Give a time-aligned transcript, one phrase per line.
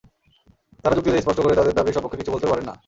[0.83, 2.73] তাঁরা যুক্তি দিয়ে স্পষ্ট করে তাঁদের দাবির সপক্ষে কিছু বলতেও পারেন না।